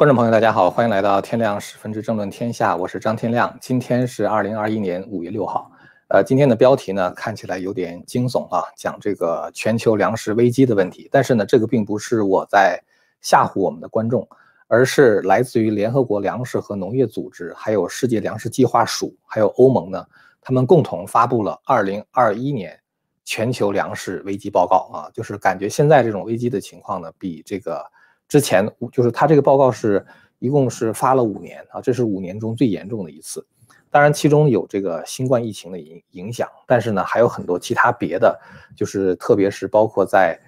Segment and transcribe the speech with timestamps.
[0.00, 3.54] 观众朋友，大家好，欢迎来到天亮十分之政论天下，我是张天亮。
[3.60, 5.70] 今天是二零二一年五月六号，
[6.08, 11.06] 呃，今天的标题呢看起来有点惊悚啊，讲这个全球粮食危机的问题。
[11.12, 12.82] 但是呢，这个并不是我在
[13.20, 14.26] 吓唬我们的观众，
[14.68, 20.02] 而是来自于联合国粮食和农业组织、还有世界粮食计划署、还有欧盟呢，
[20.40, 22.74] 他们共同发布了二零二一年
[23.22, 27.84] 全球粮食危机报告啊，就是感觉现在这种危机的情况呢，比这个。
[28.30, 30.06] 之前就是他这个报告是
[30.38, 33.44] 一共是发了五年啊，这是五年中最严重的一次。
[33.90, 38.40] 当然，其中有这个新冠疫情的影影响，但是呢，还有很多其他别的，
[38.76, 40.38] 就是特别是包括在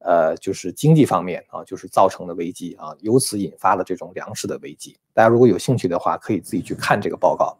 [0.00, 4.98] 呃，就是经济方面啊，就是造成的危机啊，由此引发了这种粮食的危机。
[5.14, 7.56] 大家如果有兴趣的话，可以自己去看这个报告。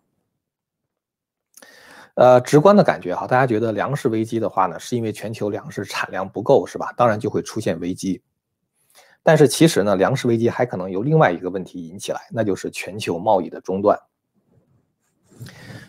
[2.17, 6.93] 呃，直观的感觉哈，大家觉得粮食危机的话呢，是因为全球粮食产量不够是吧？
[6.99, 8.21] 当然就会出现危机。
[9.31, 13.97] 但是其实呢，粮食危机还可能由另外一个问题引起来，那就是全球贸易的中断。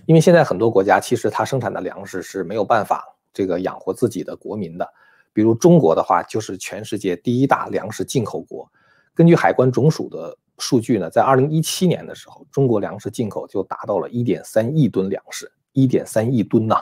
[0.05, 3.03] 因为现在很多国家其实它生产的粮食是没有办法
[3.33, 4.87] 这个养活自己的国民的。
[5.33, 8.71] 比如中国的话，就是全世界第一大粮食进口国。
[9.15, 16.75] 根据海关总署的数据呢，在二零一七年的时候，中国粮食进口就达到了一点三亿吨粮食，一点三亿吨呐。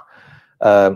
[0.58, 0.94] 呃，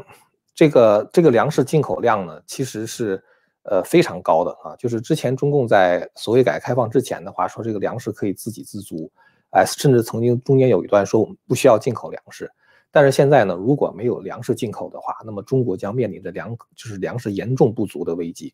[0.54, 3.24] 这个这个粮食进口量呢，其实是。
[3.64, 9.10] 呃，非常高的啊，就是之前中共在所谓改革开放之前的话，说这个粮食可以自给自足，
[9.52, 12.52] 哎，甚至曾经中间有一段说我们不需要进口粮食。
[12.92, 18.54] 但是现在呢，如果没有粮食进口的话，那么中国将面临着粮就是粮食严重不足的危机。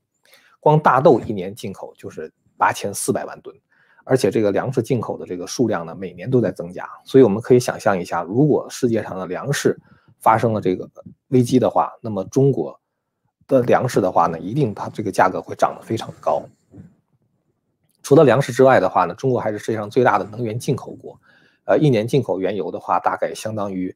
[0.60, 3.56] 光大豆一年进口就是八千四百万吨，
[4.06, 6.88] 而且这个粮食进口的这个数量呢，每年都在增加。
[7.04, 9.76] 所以我们可以想象一下，如果世界上的粮食
[10.20, 10.88] 发生了这个
[11.30, 12.80] 危机的话，那么中国。
[13.50, 16.42] 的粮食的话呢，一定它这个价格会涨得非常高。
[18.02, 21.20] 除了粮食之外的话呢，中国还是世界上最大的能源进口国，
[21.66, 23.94] 呃，一年进口原油的话，大概相当于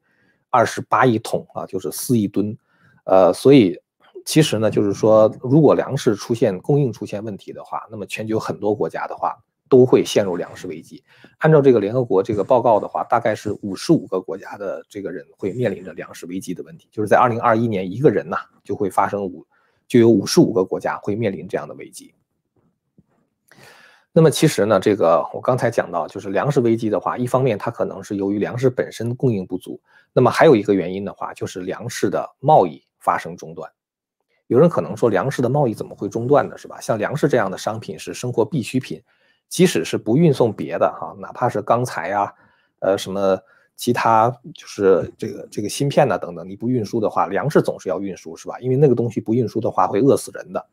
[0.49, 2.57] 二十八亿桶啊，就是四亿吨，
[3.05, 3.79] 呃，所以
[4.25, 9.37] 其实呢，就是说，如果粮食出现供应出现问题的话，那么全球很多国家的话。
[9.73, 11.03] 都会陷入粮食危机。
[11.39, 16.87] 按照这个联合国这个报告的话，大概是五十五个国家的这个人会面临着粮食危机的问题。
[16.91, 19.43] 就是在二零二一年，一个人呐就会发生五，
[19.87, 22.13] 就有五十五个国家会面临这样的危机。
[24.11, 29.81] 那么其实呢，这个我刚才讲到，就是粮食危机的话，一方面它可能是由于粮食本身供应不足，
[30.13, 33.67] 那么还有一个原因的话，就是粮食的贸易发生中断。
[34.45, 36.55] 有人可能说，粮食的贸易怎么会中断呢？
[36.55, 36.79] 是吧？
[36.79, 39.01] 像粮食这样的商品是生活必需品。
[39.49, 42.33] 即使是不运送别的哈，哪怕是钢材呀，
[42.79, 43.39] 呃，什么
[43.75, 48.59] 其他就是这个这个芯片呐等等，你不运输的话，粮食总是要运输是吧？
[48.59, 50.65] 因为那个东西不运输的话会饿死人的。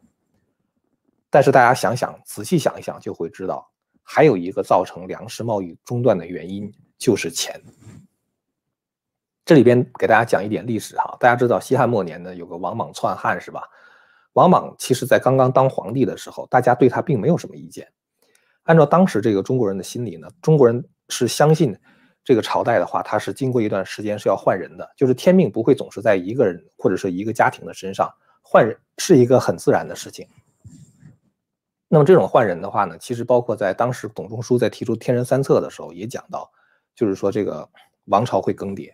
[1.28, 3.70] 但是大家想想，仔细想一想就会知道，
[4.02, 7.60] 还有一个造成粮食贸易中断的原因就是钱。
[9.44, 13.62] 这里边给大家讲一点历史哈，大家知道西汉末年呢有个王莽篡汉是吧？
[14.34, 17.90] 王莽其实在刚刚当皇帝的时候，大家对他并没有什么意见。
[18.64, 21.76] 按照当时这个中国人的心理呢，中国人是相信
[22.24, 28.08] 这个朝代的话，它是经过一段时间是要换人的，就是天命不会总是在一个人或者是一个家庭的身上，
[28.42, 30.26] 换人是一个很自然的事情。
[31.88, 36.50] 那么这种换人的话呢，其实包括在当时董仲舒在提出天人三策的时候也讲到，
[36.94, 37.68] 就是说这个
[38.04, 38.92] 王朝会更迭。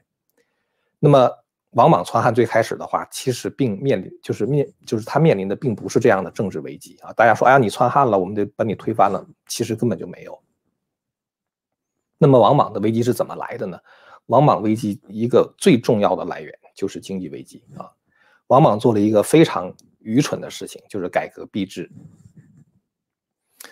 [0.99, 1.31] 那么。
[1.77, 7.13] 王莽篡汉最开始的话，其实并面临就是面就是他面临的并不是这样的政治危机啊。
[7.13, 10.43] 大家说，哎呀，你篡汉了，我们得把你推翻了，其实根本就没有。
[12.17, 13.79] 那么王莽的危机是怎么来的呢？
[14.25, 17.93] 王莽危机一个最重要的来源就是经济危机啊。
[18.47, 21.91] 王莽做了一个非常愚蠢的事情，就是改革币制。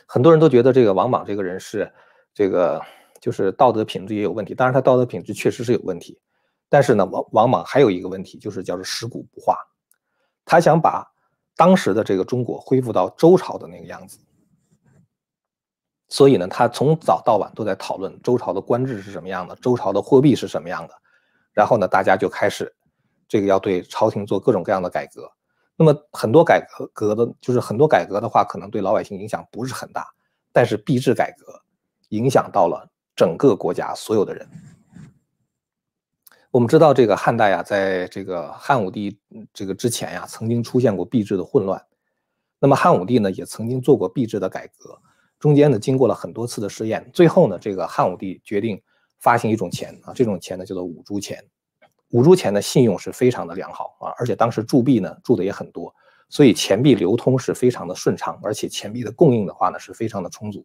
[0.04, 1.90] 很多人都觉得这个王莽这个人是
[2.34, 2.82] 这个
[3.18, 6.20] 就是道德品质也有问题，当然他道德品质确实是有问题。
[6.74, 9.56] 但是呢，王往往还有一个问题，就是叫做食古不化，
[10.44, 11.08] 他想把
[11.54, 14.18] 当时的这个中国恢复到周朝的那个样子。
[16.08, 20.94] 所以呢，他从早到晚都在讨论周朝的官制是什么样的，周朝的货币是什么样的。
[21.52, 22.74] 然后呢，大家就开始
[23.28, 25.30] 这个要对朝廷做各种各样的改革。
[25.76, 30.04] 那么很多改革革的，就是很多改革的话，可能对老百姓影响不是很大，
[30.50, 31.54] 但是币制改革
[32.08, 34.44] 影响到了整个国家所有的人。
[36.54, 39.18] 我们知道这个汉代呀，在这个汉武帝
[39.52, 41.84] 这个之前呀，曾经出现过币制的混乱。
[42.60, 44.96] 那么汉武帝呢，也曾经做过币制的改革，
[45.40, 48.80] 中间呢，经过了很多次的试验，最后呢，这个汉武帝决定
[49.18, 51.44] 发行一种钱啊，这种钱呢叫做五铢钱。
[52.10, 55.92] 五铢钱的信用是非常的良好啊，而且当时铸币呢铸的也很多，
[56.28, 60.64] 所以钱币流通是非常的顺畅，而且钱币的供应的话呢是非常的充足。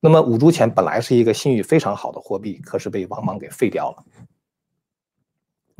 [0.00, 4.04] 那么五铢钱本来是一个信誉非常好的货币，可是被王莽给废掉了。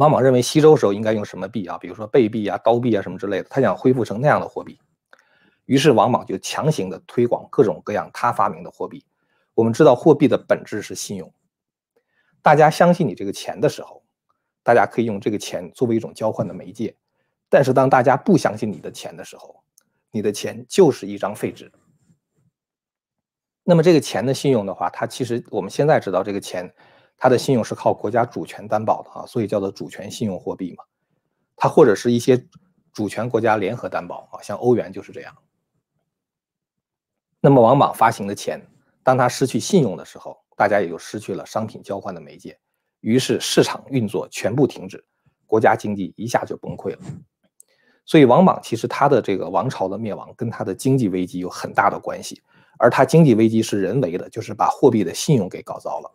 [0.02, 1.78] 王莽认为西周时候应该用什么币啊？
[1.78, 4.76] 比如说贝币啊、刀币啊什么之类的，他想恢复成那样的货币。
[5.66, 9.06] 于是王莽就强行的推广各种各样他发明的货币。
[9.54, 11.32] 我们知道货币的本质是信用，
[12.42, 14.02] 大家相信你这个钱的时候，
[14.64, 16.96] 大家可以用这个钱作为一种交换的媒介。
[17.48, 19.62] 但是当大家不相信你的钱的时候，
[20.10, 21.70] 你的钱就是一张废纸。
[23.62, 26.74] 那么这个钱的信用的话，它其实我们现在知道，这个钱
[27.22, 30.82] 它的信用是靠国家主权担保的啊，所以叫做主权信用货币嘛。
[31.54, 32.44] 它或者是一些
[32.92, 35.32] 主权国家联合担保啊，像欧元就是这样。
[37.40, 38.60] 那么王莽发行的钱，
[39.04, 42.58] 当它失去信用的时候，大家也就失去了商品交换的媒介，
[43.02, 45.04] 于是市场运作全部停止，
[45.46, 46.98] 国家经济一下就崩溃了。
[48.04, 52.42] 所以王莽其实他的这个王朝的灭亡跟他的经济危机有很大的关系。
[52.80, 56.10] 而他经济危机是人为的，就是把货币的信用给搞糟了。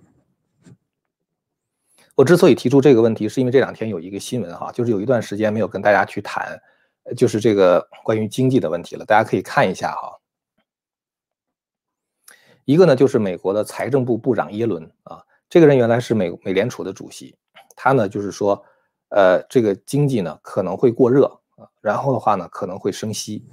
[2.17, 6.59] 我之所以提出这个问题，是因为这两天有一个新闻哈，就是有一段时间没有跟大家去谈，
[7.15, 9.05] 就是这个关于经济的问题了。
[9.05, 10.17] 大家可以看一下哈，
[12.65, 17.37] 一个呢就是美国的财政部部长耶伦啊，这个人原来是美美联储的主席，
[17.75, 18.65] 他呢就是说，
[19.09, 21.25] 呃，这个经济呢可能会过热
[21.55, 23.47] 啊，然后的话呢可能会升息。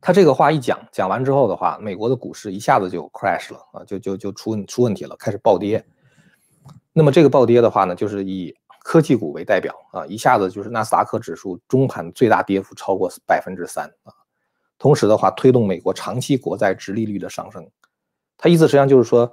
[0.00, 5.84] 他这个话一讲，讲完之后的话，美国的股市一下子就 crash 了啊，就就就出出问题了，开始暴跌。
[6.94, 14.14] 那么这个暴跌的话呢，就是以科技股为代表啊，一下子就是纳斯达克指数中盘最大跌幅超过百分之三啊。
[14.78, 17.68] 同时的话，推动美国长期国债直利率的上升。
[18.38, 19.30] 他意思实际上就是说，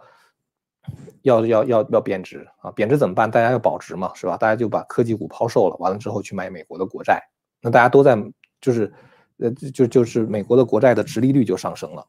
[1.22, 3.32] 要要要要贬值啊，贬值怎么办？
[3.32, 4.36] 大家要保值嘛，是吧？
[4.36, 7.22] 大家就把科技股抛售了，完了之后去买美国的国债。
[7.62, 8.18] 那大家都在
[8.60, 8.92] 就是。
[9.38, 12.08] 呃，就就是美国的国债的殖利率就上升了。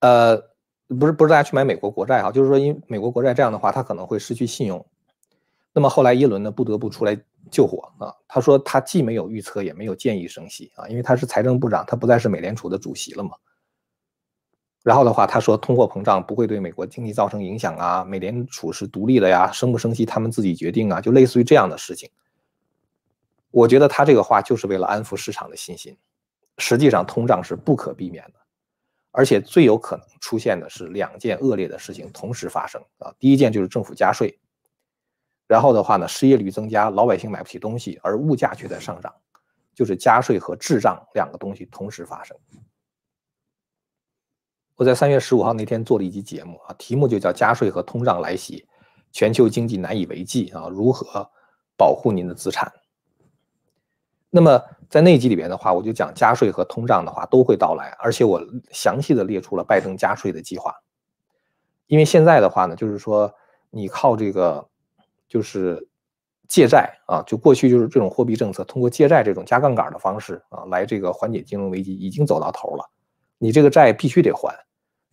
[0.00, 0.42] 呃，
[0.98, 4.84] 不是不是大家去买美国国债哈，就是说因美国国债这样的话，它可能会失去信用。
[5.72, 7.16] 那么后来耶伦呢不得不出来
[7.48, 13.30] 救火啊，他说他既没有预测，也没有建议升息啊，因为他是财政部长，他不再是美联储的主席了嘛。
[14.82, 22.10] 然后的话，他说通货膨胀不会对美国经济造成影响啊，美联储是独立的呀，升不升息他们自己决定啊，就类似于这样的事情。
[23.52, 25.96] 我觉得他这个话就是为了安抚市场的信心，
[26.58, 28.39] 实际上通胀是不可避免的，
[29.12, 33.12] 而且最有可能出现的是两件恶劣的事情同时发生啊。
[33.18, 34.38] 第一件就是政府加税，
[35.46, 39.14] 然后的话呢，失业率增加，老百姓买不起东西，而物价却在上涨，
[39.74, 42.36] 就是加税和滞胀两个东西同时发生。
[44.76, 48.66] 我在三月十五号那天做了一集节目啊，题目就叫“加税和通胀来袭，
[49.12, 51.30] 全球经济难以为继啊，如何
[51.76, 52.72] 保护您的资产？”
[54.30, 58.40] 那么在那集里边的话，我就讲加税和通胀的话都会到来，而且我
[58.70, 60.74] 详细的列出了拜登加税的计划。
[61.86, 63.32] 因为现在的话呢，就是说
[63.70, 64.64] 你靠这个
[65.28, 65.88] 就是
[66.48, 72.88] 借债啊，就过去就是这种货币政策，通过借债这种加杠杆的方式啊，来这个缓解金融危机，已经走到头了。
[73.38, 74.54] 你这个债必须得还，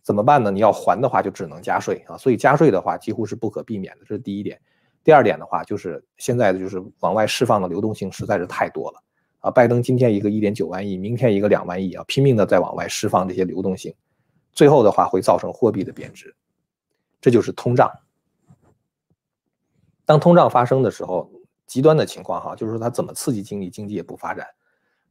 [0.02, 0.50] 怎么办呢？
[0.50, 2.16] 你要还的话，就只能加税啊。
[2.16, 4.60] 所以加税的话，几乎是不可避免的，这是第一点。
[5.02, 9.02] 第二点的话，就是现在的就是往外释放的流动性实在是太多了。
[9.40, 13.94] 啊，拜登今天一个一点九万亿，明天一个两万亿啊，拼命的在往外释放这些流动性，
[14.52, 16.34] 最后的话会造成货币的贬值，
[17.20, 17.88] 这就是通胀。
[20.04, 21.30] 当通胀发生的时候，
[21.66, 24.44] 极端的情况哈，就是说它怎么刺激经济，经济也不发展，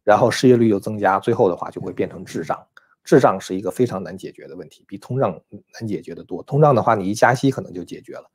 [0.03, 2.61] 然后失业率又增加，最后的话就会变成滞胀。
[3.05, 5.39] 滞胀是一个非常难解决的问题，比通胀
[5.79, 6.43] 难解决的多。
[6.43, 8.29] 通胀的话，你一加息可能就解决了，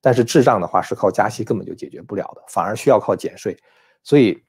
[0.00, 3.58] 但是滞胀的话是靠加息根本就解决不了的，反而需要靠减税，
[4.04, 4.40] 所以。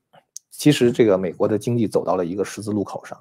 [0.56, 3.20] 其实这个美国的经济走到了一个十字路口上，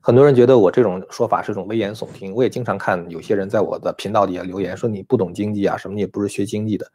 [0.00, 2.34] 很多人觉得我这种说法是一种危言耸听。
[2.34, 6.92] 我也经常看有些人在我的频道底下留言说你不懂经济啊，什么你也不是学经济的。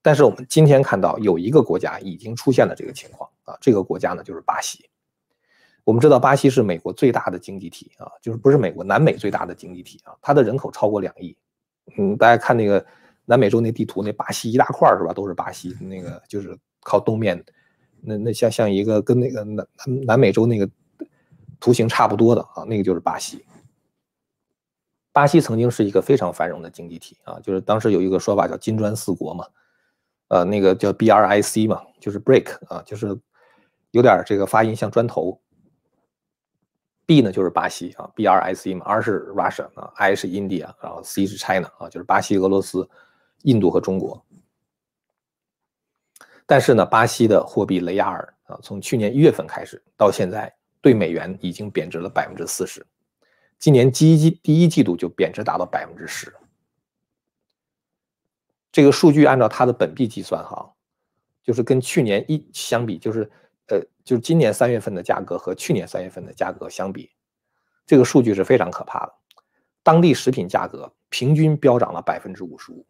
[0.00, 4.88] 但是我们今天看到有一个国家已经出现了这个情况啊，这个国家呢就是巴西。
[5.82, 11.36] 我们知道巴西是美国最大的经济体啊，就是不是美国南美最大的经济体啊，它的人口超过两亿。
[11.98, 12.86] 嗯，大家看那个
[13.24, 15.12] 南美洲那地图，那巴西一大块是吧？
[15.12, 17.44] 都是巴西，那个就是靠东面。
[18.04, 20.68] 那那像像一个跟那个南南南美洲那个
[21.58, 23.44] 图形差不多的啊，那个就是巴西。
[25.12, 29.46] 巴西曾经是一个非常繁荣的经济体啊，就是当时有一个说法叫“金砖四国”嘛，
[30.28, 33.16] 呃，那个叫 BRIC 嘛，就是 Break 啊，就是
[33.92, 35.40] 有点这个发音像砖头。
[37.06, 42.88] B 呢就是巴西啊，BRIC 嘛，R 是 Russia 啊，I 是 India，然后 C 是 China 啊，就是巴西、俄罗斯、
[43.42, 44.24] 印度和中国。
[46.46, 52.84] 但是呢，巴西的货币雷亚尔啊，从去年一月份开始到现在，对美元已经贬值了百分之四十，
[53.58, 56.32] 今年第一季第一季度就贬值达到百分之十。
[58.70, 60.70] 这个数据按照它的本币计算，哈，
[61.42, 63.30] 就是跟去年一相比，就是
[63.68, 67.10] 呃，就是今年三月份的价格和去年三月份的价格相比，
[67.86, 69.14] 这个数据是非常可怕的。
[69.82, 72.84] 当地食品价格平均飙涨了百分之五十五，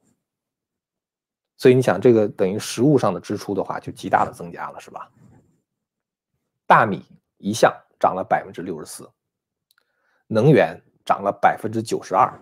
[1.57, 5.11] 所以你想，这个等于食物上的支出的话，就极大的增加了，是吧？
[6.67, 7.05] 大米
[7.39, 7.73] 一项。
[8.01, 9.09] 涨了百分之六十四，
[10.27, 12.39] 能源涨了百分之九十二，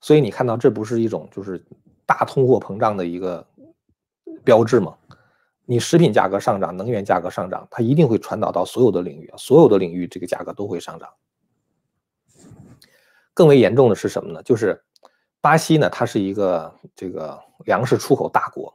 [0.00, 1.60] 所以你看到这不是一种就是
[2.06, 3.44] 大通货膨胀的一个
[4.44, 4.96] 标志吗？
[5.64, 11.12] 你食品价格上涨，能源价格上涨，它一定会传导到所有的领域，所有的领域这个价格都会上涨。
[13.34, 14.40] 更为严重的是什么呢？
[14.44, 14.80] 就是
[15.40, 18.74] 巴西呢，它是一个这个粮食出口大国，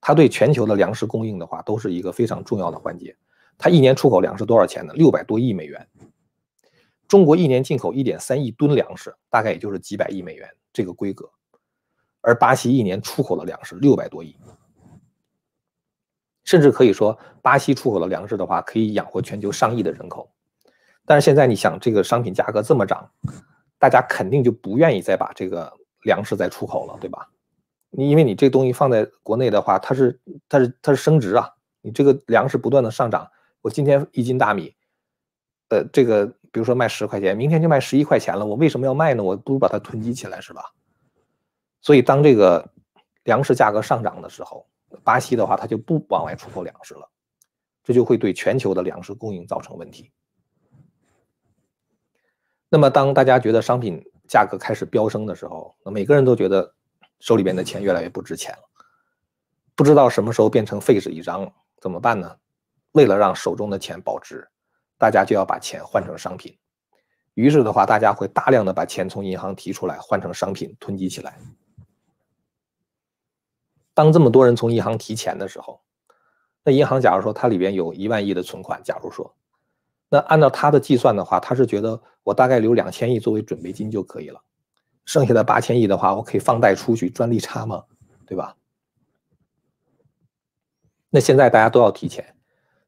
[0.00, 3.16] 它对全球的粮食供应的话，都是一个非常重要的环节。
[3.58, 4.92] 它一年出口粮食多少钱呢？
[4.94, 5.88] 六百多亿美元。
[7.06, 11.30] 中国一年进口一点三亿吨粮食，大概也就是几百亿美元这个规格。
[12.20, 14.34] 而巴西一年出口的粮食六百多亿，
[16.44, 20.30] 甚至可以说，巴西出口的粮食的话，可以养活全球上亿的人口。
[21.04, 23.10] 但是现在你想，这个商品价格这么涨，
[23.84, 25.70] 大家肯定就不愿意再把这个
[26.04, 27.28] 粮食再出口了，对吧？
[27.90, 31.46] 你因为你这东西放在国内的话，它是它是它是升值啊，
[31.82, 33.30] 你这个粮食不断的上涨。
[33.60, 34.74] 我今天一斤大米，
[35.68, 38.46] 呃，这个比如说卖十块钱，明天就卖十一块钱了。
[38.46, 39.22] 我为什么要卖呢？
[39.22, 40.64] 我不如把它囤积起来，是吧？
[41.82, 42.66] 所以当这个
[43.24, 44.66] 粮食价格上涨的时候，
[45.02, 47.06] 巴西的话，它就不往外出口粮食了，
[47.82, 50.10] 这就会对全球的粮食供应造成问题。
[52.74, 56.74] 那么当大家觉得商品价格开始飙升的时候，那每个人都觉得
[57.20, 58.62] 手里边的钱越来越不值钱了，
[59.76, 62.36] 不知道什么时候变成废纸一张了，怎么办呢？
[62.90, 64.48] 为了让手中的钱保值，
[64.98, 66.58] 大家就要把钱换成商品。
[67.34, 71.38] 于是的话，大家会大量的把钱从银行提出来换成商品囤积起来。
[73.94, 75.80] 当这么多人从银行提钱的时候，
[76.64, 79.32] 那银行假如说它里边有一万亿的存款，假如说，
[80.14, 84.40] 那按照他的计算的话，他是觉得我大概留两千亿作为准备金就可以了，
[85.04, 87.82] 剩下的八千亿的话，我可以放贷出去赚利差嘛，
[88.24, 88.54] 对吧？
[91.10, 92.36] 那现在大家都要提钱。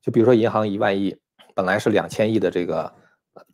[0.00, 1.16] 就比如说，银行一万亿，
[1.52, 2.94] 本来是两千亿的这个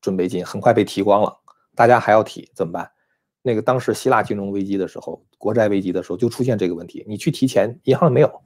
[0.03, 1.35] 准备金，很快被提光了，
[1.75, 2.93] 大家还要提怎么办？
[3.41, 8.43] 那个当时希腊金融危机的时候，国债危机的时候就出现这个问题，你去提钱，银行没有，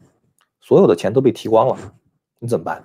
[0.61, 1.77] 所有的钱都被提光了，
[2.39, 2.85] 你怎么办？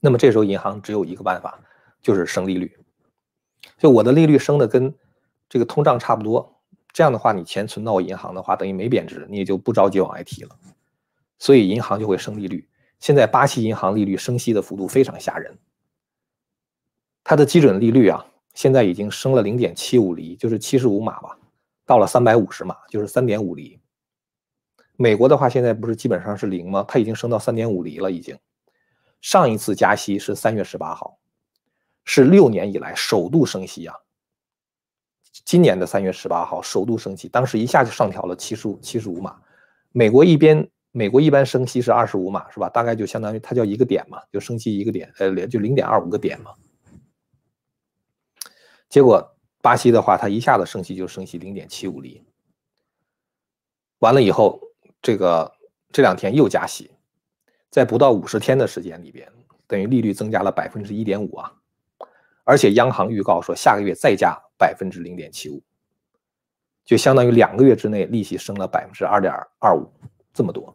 [0.00, 1.58] 那么这时候银行只有一个办法，
[2.00, 2.76] 就是升利率。
[3.76, 4.94] 就我的利率升的跟
[5.48, 6.60] 这个通胀差不多，
[6.92, 10.56] 这样的话，你钱存到我银行的话，等于没贬值，你也就不着急往外提了，
[11.38, 12.68] 所以银行就会升利率。
[13.00, 15.56] 现在巴西银行利率升息的幅度非常吓人，
[17.22, 21.38] 它的基准利率啊，现在已经升了零点七五厘，就是七十五码吧，
[21.86, 23.80] 到了三百五十码，就是三点五厘。
[24.96, 26.84] 美国的话，现在不是基本上是零吗？
[26.88, 28.36] 它已经升到三点五厘了，已经。
[29.20, 31.18] 上一次加息是三月十八号，
[32.04, 33.94] 是六年以来首度升息啊。
[35.44, 39.40] 今年的三月十八号首度升息，当时一下就上调了七十五七十五码，
[39.92, 40.68] 美国一边。
[40.90, 42.68] 美国一般升息是二十五码，是吧？
[42.70, 46.54] 大概就相当于它叫一个点嘛，就升息一个点，呃，就零点二五个点嘛。
[48.88, 52.24] 结果巴西的话，它一下子升息就升息零点七五厘，
[53.98, 54.58] 完了以后，
[55.02, 55.52] 这个
[55.92, 56.90] 这两天又加息，
[57.70, 59.30] 在不到五十天的时间里边，
[59.66, 61.52] 等于利率增加了百分之一点五啊，
[62.44, 65.62] 而且央行预告说下个月再加百分之零点七五，
[66.84, 69.92] 就相当于两个月之内利息升了百分之二点二五，
[70.32, 70.74] 这么多。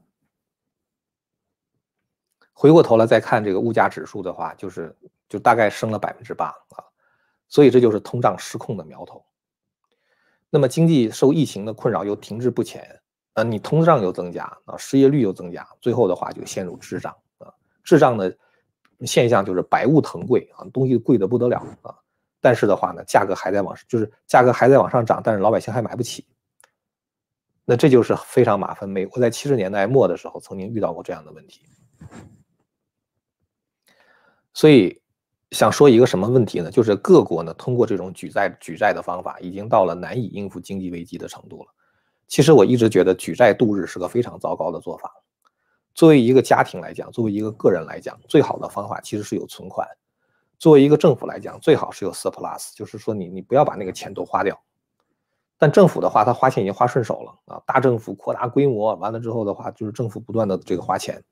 [2.51, 4.95] 回过头来再看这个物价指数的话，就是
[5.27, 6.85] 就大概升了百分之八啊，
[7.49, 9.25] 所以这就是通胀失控的苗头。
[10.51, 13.01] 那么经济受疫情的困扰又停滞不前，
[13.33, 17.51] 呃，你通胀又增加啊，失业率又增加，最后的话就陷入滞胀啊。
[17.83, 18.35] 滞胀的
[19.01, 21.95] 现象就是百物腾贵啊，东西贵的不得了啊，
[22.39, 26.25] 但是的话呢，价格还在往就是价格还在往上涨，但是老百姓还买不起。
[27.65, 28.87] 那这就是非常麻烦。
[28.87, 31.61] 美国在七十年代末的时候曾经遇到过这样的问题。
[34.53, 35.01] 所以
[35.51, 36.69] 想说一个什么问题呢？
[36.69, 41.73] 就是各国呢通过这种举债举债的方法，已经到了难以应付经济危机的程度了。
[42.33, 45.21] 其实我一直觉得举债度日是个非常糟糕的做法。
[45.93, 49.87] 作为一个家庭来讲，作为一个个人来讲，最好的方法其实是有存款。
[50.57, 54.59] 作为一个政府来讲，最好是有 surplus，就是说你你不要把那个钱都花掉。
[55.59, 57.61] 但政府的话，他花钱已经花顺手了啊！
[57.67, 61.23] 大政府扩大规模完了之后的话，就是政府不断的这个花钱。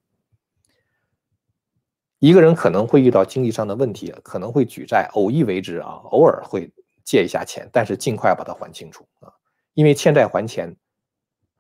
[2.20, 6.72] 一个人可能会遇到经济上的问题，可能会举债，偶一为之啊，偶尔会
[7.04, 9.34] 借一下钱，但是尽快把它还清楚啊，
[9.74, 10.78] 因为欠债还钱，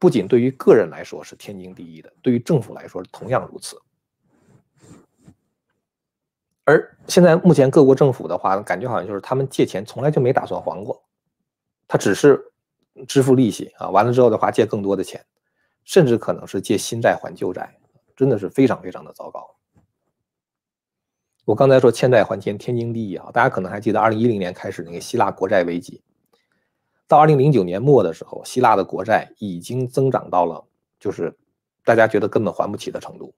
[0.01, 3.79] 不仅对于个人来说是天经地义的，对于政府来说同样如此。
[6.63, 11.03] 而现在目前各国政府的话，感觉好像就是他们借钱从来就没打算还过，
[11.87, 12.43] 他只是
[13.07, 15.23] 支付利息啊，完了之后的话借更多的钱，
[15.83, 17.77] 甚至可能是借新债还旧债，
[18.15, 19.55] 真的是非常非常的糟糕。
[21.45, 26.01] 我刚才说欠债还钱天经地义啊，大家可能还记得，二零一零年开始那个希腊国债危机，
[27.11, 30.63] 到二零零九年末的时候，希腊的国债已经增长到了
[30.97, 31.37] 就是
[31.83, 33.33] 大家觉得根本还不起的程度，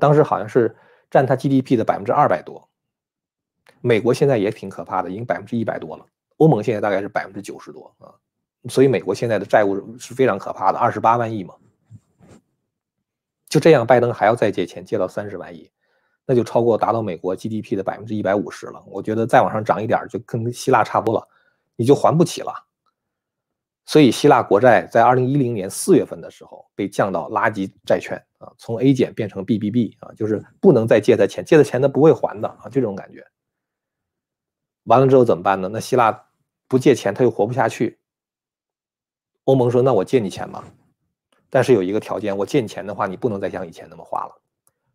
[0.00, 0.74] 当时好像是
[1.10, 2.66] 占它 GDP 的百分之二百多。
[3.82, 6.06] 美国现在也挺可怕的，已经百分之一百多了，
[6.38, 8.08] 欧盟现在大概是百分之九十多啊，
[8.70, 11.54] 所以美国现在的债务是非常可怕的，二十八万亿嘛，
[13.50, 15.70] 就这样，拜登还要再借钱，借到三十万亿。
[16.24, 18.82] 那就超过达到美国 GDP 的百分之一百五十了。
[18.86, 21.28] 我觉得再往上涨一点，就跟希腊差不多了，
[21.76, 22.52] 你就还不起了。
[23.84, 33.26] 所以希腊国债在二零一零年四月份的时候被降到垃圾债券啊，从 A 减变成 BBB 啊，就是不能再借他钱，借的钱他不会还的啊，就这种感觉。
[34.84, 35.68] 完了之后怎么办呢？
[35.72, 36.26] 那希腊
[36.68, 37.98] 不借钱他又活不下去。
[39.44, 40.64] 欧盟说：“那我借你钱吧，
[41.50, 44.40] 但是有一个条件，我借你钱的话，你不能再像以前那么花了。”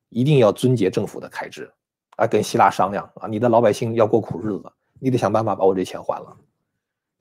[0.10, 1.70] 一定要遵节政府的开支，
[2.16, 6.38] 啊，跟希腊商量啊，你的老百姓要过苦日子，你得想办法把我这钱还了。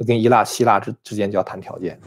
[0.04, 2.00] 跟希腊希腊之之间就要谈条件。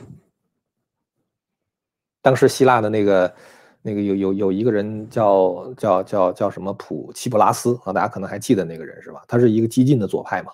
[2.22, 3.34] 当时希腊的那个
[3.82, 9.24] 那个有有有一个人叫叫叫叫什么普奇普拉斯啊，大家可能还记得那个人是吧？
[9.28, 10.52] 他是一个激进的左派嘛，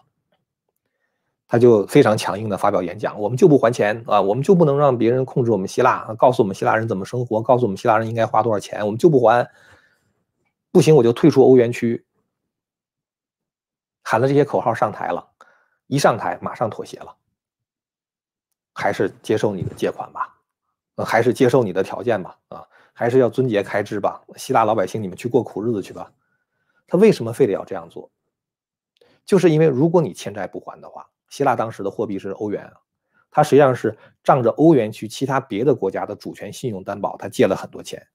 [1.47, 9.49] 他就非常强硬的发表演讲，我们就不还钱啊，我们就不能让别人控制我们希腊啊，告诉我们希腊人怎么生活，告诉我们希腊人应该花多少钱，我们就不还。
[10.71, 12.05] 不行，我就退出欧元区。
[14.03, 15.25] 喊了这些口号上台了，
[15.87, 17.15] 一上台马上妥协了，
[18.75, 20.37] 还是接受你的借款吧，
[21.03, 26.11] 还是接受你的条件吧，啊，还是要遵节开支吧，希腊老百姓你们去过苦日子去吧。
[26.85, 28.11] 他为什么非得要这样做？
[29.25, 32.73] 就是因为如果你欠债不还的话，希腊当时的货币是欧元啊，
[33.31, 38.05] 他实际上是仗着欧元区其他别的国家的主权信用担保，他借了很多钱，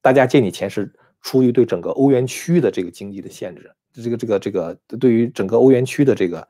[0.00, 0.90] 大家借你钱是。
[1.24, 6.48] 出于对整个欧元区的这个经济的限制，这个这个这个对于整个欧元区的这个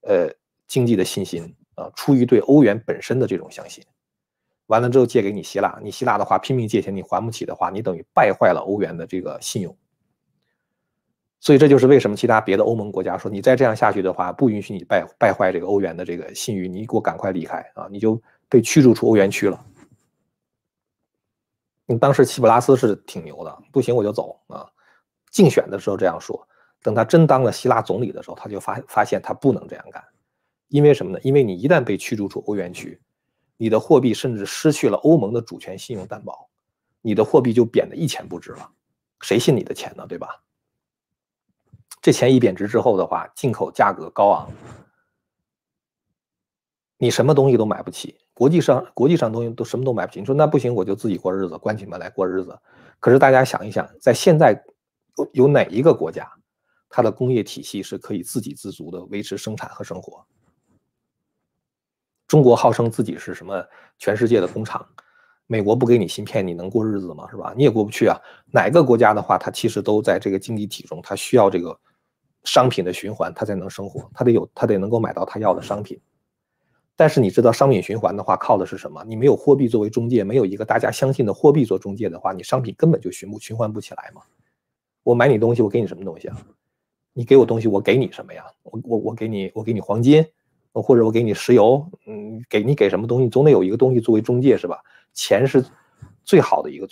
[0.00, 0.30] 呃
[0.66, 3.84] 经济的信心啊，出于对欧元本身的这种相信，
[4.66, 9.76] 完了之后借给你希腊，你希腊的话拼命借钱，你还不起的话，你等于败坏了欧元的这个信用。
[11.40, 19.62] 所以这就是为什么其他别的欧盟国家说你再这样下去的话，不允许你败败坏这个欧元的这个信誉，你给我赶快离开啊，你就被驱逐出欧元区了。
[21.86, 24.66] 你当时齐普拉斯是挺牛的，不行我就走啊！
[25.30, 26.48] 竞选的时候这样说，
[26.80, 30.02] 等他真当了希腊总理的时候，他就发发现他不能这样干，
[30.74, 31.20] 因为什么呢？
[31.22, 33.00] 因为你一旦被驱逐出欧元区，
[33.56, 36.50] 你的货币甚至失去了欧盟的主权信用担保，
[37.00, 38.68] 你的货币就贬得一钱不值了，
[39.20, 40.04] 谁信你的钱呢？
[40.08, 40.42] 对吧？
[42.02, 44.50] 这钱一贬值之后的话，进口价格高昂，
[46.98, 48.18] 你什么东西都买不起。
[48.32, 50.18] 国际上，国际上东西都什么都买不起。
[50.18, 52.58] 你说那不行，我就自己过日子，关起门来过日子。
[52.98, 54.60] 可是大家想一想，在现在
[55.18, 56.28] 有有哪一个国家，
[56.88, 60.26] 它的工业体系是可以自给自足的维持生产和生活？
[62.26, 63.64] 中国号称自己是什么
[63.98, 64.86] 全世界的工厂，
[65.46, 67.28] 美国不给你芯片，你能过日子吗？
[67.30, 67.52] 是吧？
[67.56, 68.18] 你也过不去啊。
[68.52, 71.78] 哪个国家的话，它其实都在这个经济体中，它需要这个
[72.44, 76.00] 商品的循环，它才能生活，它得有，它得能够买到它要的商品。
[76.96, 79.04] 但是你知道商品循环的话靠的是什么？
[79.04, 84.22] 你没有货币作为中介，没有一个大家相信的货币做中介的话，你商品根本就循不循环不起来嘛。
[85.02, 86.36] 我买你东西，我给你什么东西啊？
[87.12, 88.44] 你给我东西，我给你什么呀？
[88.62, 90.24] 我我我给你，我给你黄金，
[90.82, 94.80] 或者我给你石油，嗯，给你给什么东西，总得有一个东西作为中介是吧？
[95.12, 95.64] 钱是
[96.24, 96.88] 最好的一个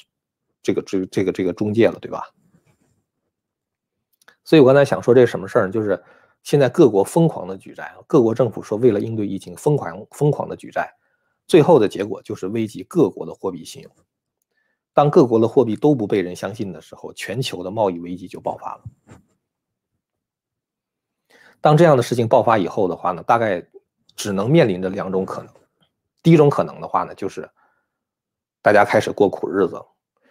[0.62, 2.24] 这个这这个这个中介了，对吧？
[4.44, 5.72] 所以我刚才想说这什么事儿呢？
[5.72, 6.02] 就是。
[6.44, 10.92] 现在各国疯狂的举债，各国政府说为了应对疫情疯狂疯狂的举债，
[11.46, 13.92] 最后的结果就是危及各国的货币信用。
[14.92, 18.82] 当各国的货币都不被人相信的时候，全球的贸易危机就爆发了。
[21.62, 23.64] 当这样的事情爆发以后的话呢，大概
[24.16, 25.54] 只能面临着两种可能。
[26.22, 27.48] 第一种可能的话呢，就是
[28.60, 29.80] 大家开始过苦日子，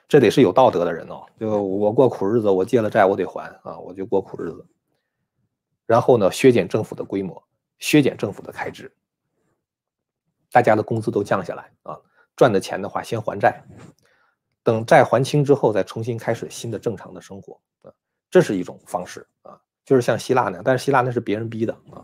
[0.07, 4.67] 这得是有道德的人哦，就我过苦日子，我借了债我得还啊，我就过苦日子。
[5.85, 7.41] 然后呢，削减政府的规模，
[7.79, 8.93] 削减政府的开支，
[10.51, 11.97] 大家的工资都降下来啊，
[12.35, 13.63] 赚的钱的话先还债，
[14.63, 17.91] 等债还清之后再重新开始新的正常的生活啊。
[18.29, 22.03] 这是一种方式啊，就是像希腊那样，但是希腊那是别人逼的啊。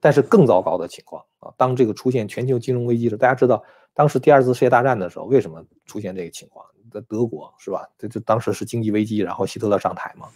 [0.00, 3.62] 但是更糟糕的情况啊，当这个出现全球金融危机的时候，大家知道
[3.94, 6.66] 当时第二次世界大战的时候，为什么出现这个情况？
[6.90, 7.88] 在德国是吧？
[7.96, 10.28] 这这当时是经济危机，然后希特勒上台嘛。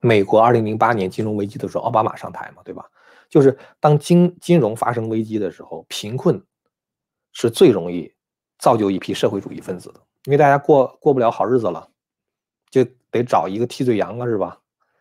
[0.00, 2.88] 美国二零零八年金融危机的时候，奥巴马上台嘛，对吧？
[3.28, 6.40] 就是当金金融发生危机的时候，贫困
[7.32, 8.12] 是最容易
[8.58, 11.90] 造就一批社会主义分子的，因为大家过过不了好日子了，
[12.70, 14.60] 就得找一个替罪羊啊，是吧？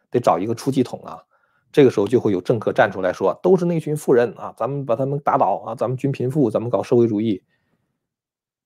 [0.09, 1.23] 得找一个出气筒啊。
[1.71, 7.43] 这个时候就会有政客站出来说，都是那群富人啊，咱们把他们打倒啊，咱们均贫富，咱们搞社会主义。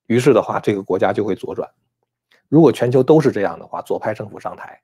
[0.07, 1.69] 于是的话，这个国家就会左转。
[2.47, 4.81] 如果全球都是这样的话，左派政府上台。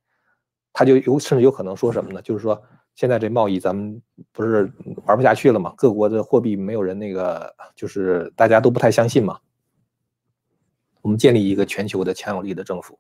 [0.74, 2.22] 他就有甚至有可能说什么呢？
[2.22, 2.62] 就是说，
[2.96, 4.72] 现在这贸易咱们不是
[5.06, 5.74] 玩不下去了吗？
[5.78, 9.40] 各国的货币没有人那个，就是大家都不太相信嘛。
[11.02, 13.00] 我们建立一个全球的强有力的政府，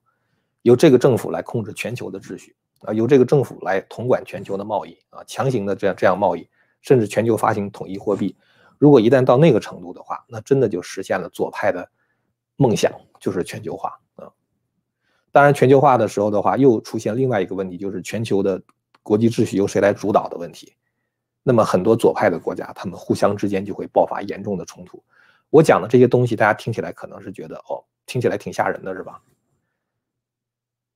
[0.67, 6.45] 由这个政府来控制全球的秩序啊，由这个政府来统管全球的贸易啊，强行的这样这样贸易，
[6.82, 8.36] 甚至全球发行统一货币。
[8.77, 11.89] 如果一旦到那个程度的话，那真的就实现了左派的
[12.58, 14.30] 梦想，就是全球化啊。
[15.32, 18.62] 当然，全球化的时候的话，又出现另外一个问题，就是全球的
[19.01, 20.73] 国际秩序由谁来主导的问题。
[21.43, 25.01] 那么，很多左派的国家，他们互相之间就会爆发严重的冲突。
[25.49, 29.21] 我讲的这些东西，大家听起来可能是觉得，哦，听起来挺吓人的，是吧？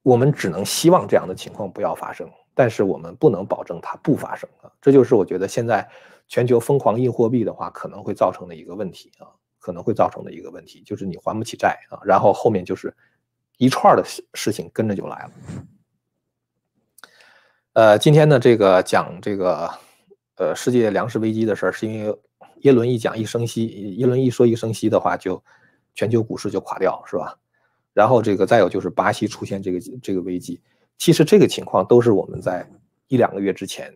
[0.03, 4.71] 我们只能希望这样的情况不要发生，但是我们不能保证它不发生啊。
[4.81, 5.87] 这就是我觉得现在
[6.27, 9.27] 全球疯狂印货币的话，可能会造成的一个问题啊，
[9.59, 12.93] 可能会造成的一个问题，就是你还不起债啊，然后后面就是。
[13.57, 15.31] 一串的事事情跟着就来了。
[17.73, 19.69] 呃，今天呢，这个讲这个
[20.37, 22.19] 呃世界粮食危机的事儿，是因为
[22.61, 25.43] 耶伦一讲一升息，耶伦一说一升息的话，就
[25.93, 27.37] 全球股市就垮掉，是吧？
[27.93, 30.61] 然后这个再有就是巴西出现这个这个危机，
[30.97, 32.65] 其实这个情况都是我们在
[33.07, 33.93] 一两个月之前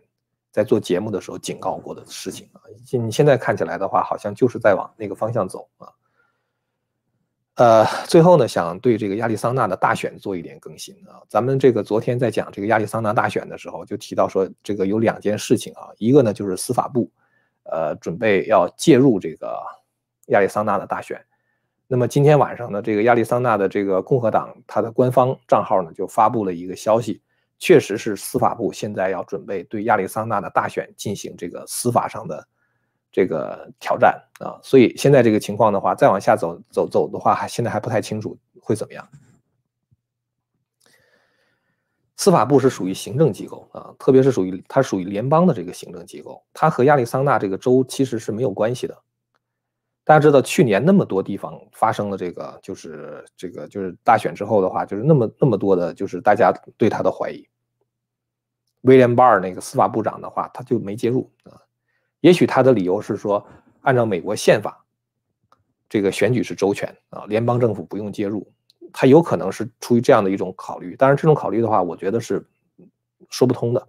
[0.50, 2.60] 在做节目的时候警告过的事情啊。
[2.92, 5.88] 你现在看起来的话，好像就是在往那个方向走啊。
[7.54, 11.22] 呃，最后呢，想对这个亚利桑那的大选做一点更新啊。
[11.26, 17.10] 咱们这个昨天在讲这个亚利桑那大选的时候，就提到说，这个有两件事情啊，一个呢就是司法部，
[17.62, 19.58] 呃，准备要介入这个
[20.26, 21.18] 亚利桑那的大选。
[21.86, 27.22] 那么今天晚上呢，这个亚利桑那的这个共和党它的官方账号呢就发布了一个消息，
[27.58, 32.46] 确实是司法部现在要准备对亚利桑那的大选进行这个司法上的。
[33.12, 39.08] 这个挑战啊，所以现在这个情况的话，再往下走走走的话，还现在还不太清楚会怎么样。
[42.18, 48.94] 司法部是属于行政机构啊，特别是属于它属于联邦的这个行政机构，它和亚利桑那这个州其实是没有关系的。
[50.06, 57.44] 大家知道，去年那么多地方发生了这个，就是这个就是大选之后的话，就是那么那么多的，就是大家对他的怀疑。
[58.82, 61.58] 威廉巴尔那个司法部长的话，他就没介入啊。
[62.20, 63.44] 也许他的理由是说，
[63.80, 64.84] 按照美国宪法，
[65.88, 68.48] 这个选举是周全啊，联邦政府不用介入。
[68.92, 70.94] 他有可能是出于这样的一种考虑。
[70.94, 72.46] 当然，这种考虑的话，我觉得是
[73.28, 73.88] 说不通的。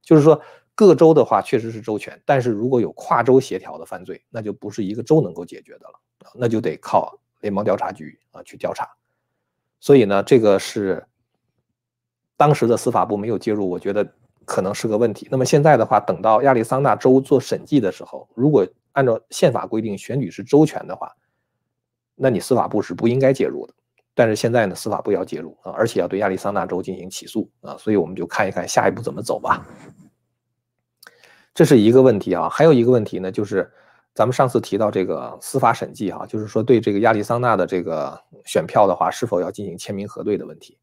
[0.00, 0.40] 就是说，
[0.78, 5.94] 各州的话确实是周全，但是如果有跨州协调的犯罪，那就不是一个州能够解决的了
[6.36, 8.88] 那就得靠联邦调查局啊去调查。
[9.80, 11.04] 所以呢，这个是
[12.36, 14.14] 当时的司法部没有介入，我觉得。
[14.50, 15.28] 可能是个问题。
[15.30, 21.14] 那么现在的话，等到亚利桑那州做审计的时候，如果按照宪法规定选举是周全的话，
[22.14, 23.74] 那你司法部是不应该介入的。
[24.14, 29.66] 但是现在呢，司法部要介入啊，而且要对亚利桑那州进行起诉啊，所以我们就看一看下一步怎么走吧。
[31.58, 33.68] 这是一个问题啊，还有一个问题呢，就是
[34.14, 40.78] 咱们上次提到这个司法审计哈，就是说对这个亚利桑那的这个选票的话，是否要进行签名核对的问题。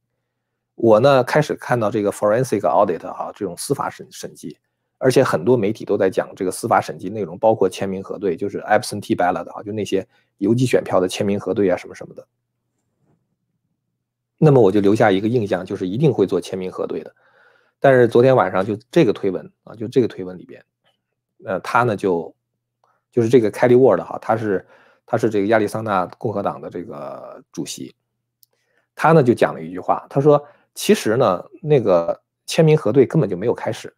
[0.76, 4.58] 我呢开始看到这个 forensic audit 哈，这种司法审审计，
[4.98, 10.06] 而且很多媒体都在讲这个司法审计内容，包括签名核对，就是 absentee ballot 哈，就那些
[10.40, 12.28] 邮寄选票的签名核对啊什么什么的。
[14.38, 17.16] 那么我就留下一个印象，就是一定会做签名核对的。
[17.80, 20.64] 但是昨天晚上就这个推文啊，就这个推文里边，
[21.46, 22.36] 呃，他呢就
[23.12, 24.68] 就是这个 Kelly Ward 哈，他是
[25.06, 27.96] 他是这个亚利桑那共和党的这个主席，
[28.96, 30.46] 他呢就讲了一句话，他说。
[30.78, 33.96] 其实呢，那个签名核对根本就没有开始，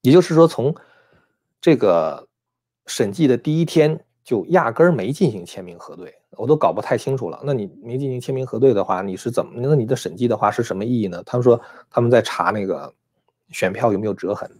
[0.00, 0.74] 也就是说，从
[1.60, 2.26] 这个
[2.86, 7.40] 审计的第一天就压根儿没进行签名核对，我都搞不太清楚了。
[7.44, 9.52] 那你没进行签名核对的话，你是怎么？
[9.56, 11.22] 那你的审计的话是什么意义呢？
[11.24, 12.92] 他们说他们在查那个
[13.50, 14.50] 选票有没有折痕，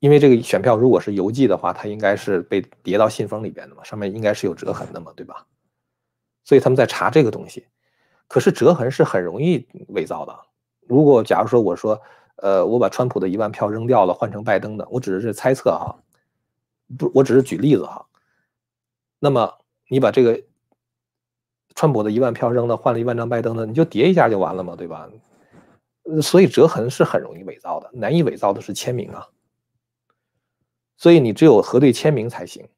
[0.00, 5.46] 因为这个选票如果是邮寄的话，它应该是被叠到信封里边的嘛，上面应该是有折痕的嘛，对吧？
[6.44, 7.66] 所以他们在查这个东西。
[8.28, 10.34] 可是折痕是很容易伪造的。
[10.88, 12.00] 如果假如说我说，
[12.36, 15.94] 呃，我把川普的一万票扔掉了，换成拜登的，我只是猜测哈，
[16.98, 18.04] 不，我只是举例子哈。
[19.24, 19.54] 那么
[19.88, 20.42] 你把这个
[21.76, 25.08] 川普的一万票扔了，换了一万张拜登的，你就叠一下就完了嘛，对吧？
[26.20, 29.28] 所以折痕是很容易伪造的，难以伪造的是签名啊。
[30.96, 32.68] 所以你只有核对签名才行。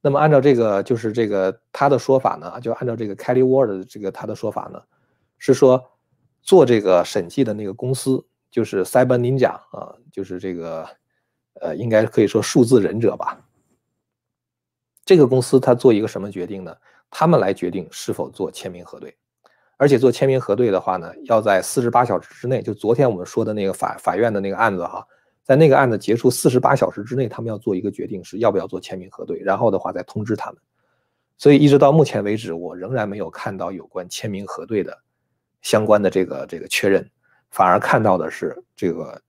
[0.00, 4.82] 那么按照这个就是这个他的说法呢，就按照这个 Kelly Ward 的这个他的说法呢，
[5.36, 5.82] 是说
[6.40, 10.88] 做这个审计的那个公司就是 Cyber Ninja 啊，就是这个
[11.60, 13.43] 呃，应该可以说数字忍者吧。
[15.04, 16.74] 这个公司它做一个什么决定呢？
[17.10, 19.14] 他们来决定是否做签名核对，
[19.76, 22.60] 而且做签名核对的话呢，要在四十八小时之内。
[22.60, 25.06] 就昨天我们说的那个法法院的那个案子哈，
[25.44, 30.60] 在那个案子结束四十八小时之内，他们要做一个决定，是要不要做签名核对，然后的话再通知他们。
[31.36, 34.96] 所以一直到目前为止，我仍然没有看到有关签名核对的
[35.62, 37.08] 相关的这个这个确认，
[37.50, 39.22] 反而看到的是这个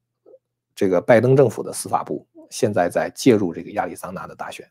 [0.73, 4.67] 这个拜登政府的司法部现在在介入这个亚利桑那的大选。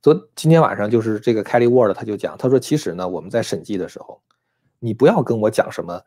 [0.00, 4.20] 昨今天晚上就是这个 Kelly Ward，他就讲，他说其实呢，我们在审计的时候，
[4.78, 6.00] 你不要跟我讲什么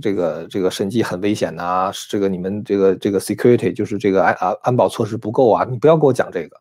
[0.00, 6.60] 这个这个审计很危险呐，这个你们这个这个 security 就是这个安安安保措施不够啊，你不要跟我讲这个。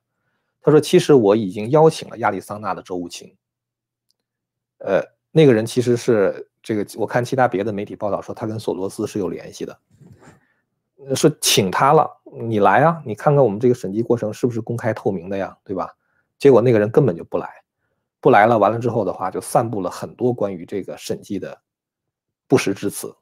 [0.63, 3.35] 他说其实我已经邀请了亚利桑那的州务卿，
[4.79, 9.79] 呃，那个人其实是这个，我看其他别的媒体报道说他跟索罗斯是有联系的，
[11.15, 12.09] 说请他了，
[12.43, 15.95] 你来啊，你看看我们这个审计过程是不是公开透明的呀，对吧？
[16.41, 17.47] 结果那个人根本就不来，
[18.19, 18.57] 不来了。
[18.57, 21.55] 完了之后的话，就散布了很多关于这个审计的
[22.47, 23.15] 不实之词。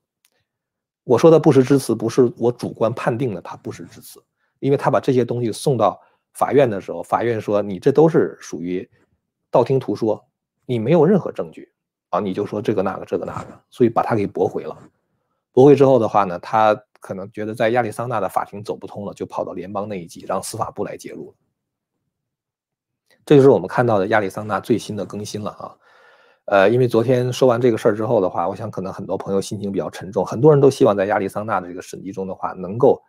[1.03, 4.23] 我说的不实之词，不是我主观判定的他不实之词，
[4.60, 5.99] 因为他把这些东西送到
[6.32, 8.89] 法院的时候，法院说你这都是属于
[9.51, 10.25] 道听途说，
[10.65, 11.73] 你没有任何证据
[12.12, 14.77] 啊，你就说这个那个这个那个，所以把他给驳回了。
[15.51, 21.36] 驳回之后的话呢，他可能觉得在亚利桑那的法庭走不通了，就跑到联邦那一级，让司法部来介入了。
[23.30, 25.78] 这就是我们看到的亚利桑那最新的更新了啊，
[26.46, 33.00] 呃，因为昨天说完这个事儿之后的话，我想可能很多朋友心情比较沉重，很多人都希望在亚利桑那的这个审计中的话，能够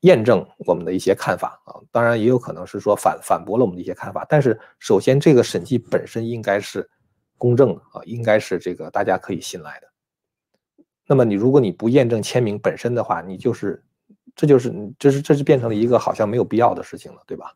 [0.00, 6.88] 验证我们的一些看法啊，当然也有可能是说反反驳了我们的一些看法，但是首先这个审计本身应该是
[7.36, 9.86] 公正的啊，应该是这个大家可以信赖的。
[11.06, 13.84] 那么你如果你不验证签名本身的话，你就是
[14.34, 17.52] 这就是这是这是变成了一个好像没有必要的事情了，对吧？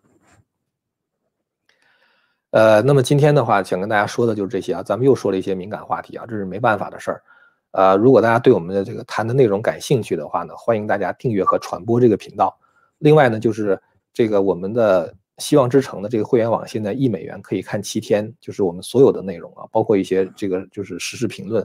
[2.50, 4.82] 呃，那么今天的话，想跟大家说的就是这些啊。
[4.82, 7.22] 咱们又说了一些敏感话题啊，这是没办法的事儿。
[7.70, 12.58] 呃，如果大家对我们的这个谈的内容感兴趣的话呢，欢迎大家订阅和传播这个频道。
[12.98, 13.80] 另外呢，就是
[14.12, 21.64] 这个我们的希望之城的这个会员网，现在一美元可以看七天，就是我们所有的内容啊，包括一些这个就是时事评论，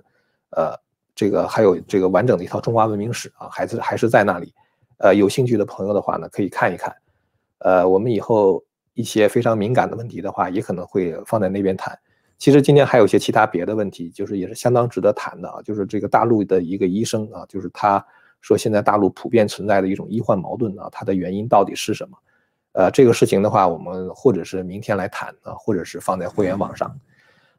[0.51, 0.71] 呃，
[1.15, 4.53] 这个还有这个完整的一套中华文明史啊，还是还是在那里。
[4.99, 6.95] 呃，有兴趣的朋友的话呢，可以看一看。
[7.57, 8.63] 呃，我们以后。
[8.95, 11.97] 一些非常敏感的问题的话，也可能会放在那边谈。
[12.37, 15.61] 其实今天还有一些其他别的问题，就是也是相当值得谈的啊。
[15.61, 18.03] 就是这个大陆的一个医生啊，就是他
[18.41, 22.17] 说现在大陆普遍存在的一种医患矛盾啊，它的原因到底是什么？
[22.73, 26.93] 呃，这个事情的话，我们或者是明天来谈啊，或者是放在会员网上。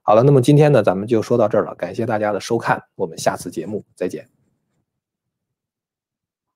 [0.03, 4.36] 好了，那么今天呢，咱们就说到这儿了，感谢大家的收看，我们下次节目再见。